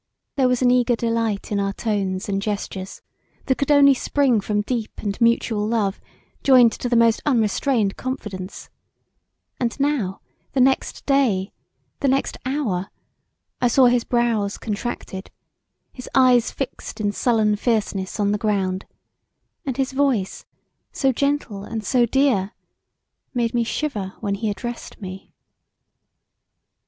[0.35, 3.03] There was an eager delight in our tones and gestures
[3.45, 6.01] that could only spring from deep & mutual love
[6.41, 8.69] joined to the most unrestrained confidence[;]
[9.59, 10.19] and now
[10.53, 11.53] the next day,
[11.99, 12.89] the next hour,
[13.61, 15.29] I saw his brows contracted,
[15.93, 18.87] his eyes fixed in sullen fierceness on the ground,
[19.67, 20.45] and his voice
[20.91, 22.53] so gentle and so dear
[23.35, 25.35] made me shiver when he addressed me.